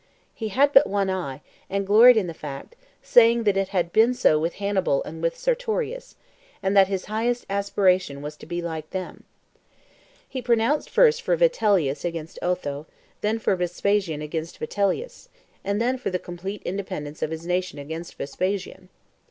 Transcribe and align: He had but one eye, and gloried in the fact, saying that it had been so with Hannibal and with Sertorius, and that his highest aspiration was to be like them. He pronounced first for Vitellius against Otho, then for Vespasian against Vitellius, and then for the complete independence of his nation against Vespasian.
He 0.33 0.47
had 0.47 0.73
but 0.73 0.87
one 0.87 1.11
eye, 1.11 1.41
and 1.69 1.85
gloried 1.85 2.17
in 2.17 2.25
the 2.25 2.33
fact, 2.33 2.75
saying 3.03 3.43
that 3.43 3.55
it 3.55 3.67
had 3.67 3.93
been 3.93 4.15
so 4.15 4.39
with 4.39 4.55
Hannibal 4.55 5.03
and 5.03 5.21
with 5.21 5.37
Sertorius, 5.37 6.15
and 6.63 6.75
that 6.75 6.87
his 6.87 7.05
highest 7.05 7.45
aspiration 7.51 8.23
was 8.23 8.35
to 8.37 8.47
be 8.47 8.63
like 8.63 8.89
them. 8.89 9.25
He 10.27 10.41
pronounced 10.41 10.89
first 10.89 11.21
for 11.21 11.35
Vitellius 11.35 12.03
against 12.03 12.39
Otho, 12.41 12.87
then 13.21 13.37
for 13.37 13.55
Vespasian 13.55 14.23
against 14.23 14.57
Vitellius, 14.57 15.29
and 15.63 15.79
then 15.79 15.99
for 15.99 16.09
the 16.09 16.17
complete 16.17 16.63
independence 16.65 17.21
of 17.21 17.29
his 17.29 17.45
nation 17.45 17.77
against 17.77 18.15
Vespasian. 18.15 18.89